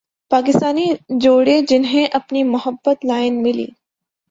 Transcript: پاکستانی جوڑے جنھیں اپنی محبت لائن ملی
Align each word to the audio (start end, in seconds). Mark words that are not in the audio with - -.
پاکستانی 0.31 0.85
جوڑے 1.21 1.59
جنھیں 1.61 2.05
اپنی 2.11 2.43
محبت 2.43 3.05
لائن 3.05 3.41
ملی 3.43 3.67